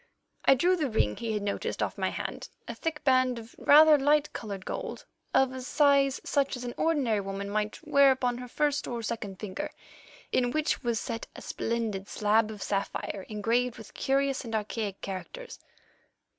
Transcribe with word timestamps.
I 0.45 0.55
drew 0.55 0.75
the 0.75 0.89
ring 0.89 1.15
he 1.15 1.33
had 1.33 1.43
noticed 1.43 1.83
off 1.83 1.95
my 1.95 2.09
hand, 2.09 2.49
a 2.67 2.73
thick 2.73 3.03
band 3.03 3.37
of 3.37 3.53
rather 3.59 3.99
light 3.99 4.33
coloured 4.33 4.65
gold 4.65 5.05
of 5.31 5.53
a 5.53 5.61
size 5.61 6.19
such 6.23 6.57
as 6.57 6.63
an 6.63 6.73
ordinary 6.75 7.19
woman 7.19 7.47
might 7.51 7.79
wear 7.87 8.09
upon 8.11 8.39
her 8.39 8.47
first 8.47 8.87
or 8.87 9.03
second 9.03 9.37
finger, 9.39 9.69
in 10.31 10.49
which 10.49 10.81
was 10.81 10.99
set 10.99 11.27
a 11.35 11.41
splendid 11.43 12.09
slab 12.09 12.49
of 12.49 12.63
sapphire 12.63 13.27
engraved 13.29 13.77
with 13.77 13.93
curious 13.93 14.43
and 14.43 14.55
archaic 14.55 15.01
characters. 15.01 15.59